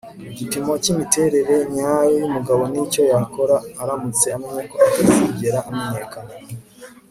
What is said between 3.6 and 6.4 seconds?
aramutse amenye ko atazigera amenyekana